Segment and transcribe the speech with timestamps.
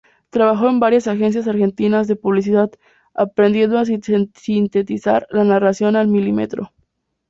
[0.31, 2.71] Trabajó en varias agencias argentinas de publicidad,
[3.13, 6.71] aprendiendo a sintetizar la narración al milímetro.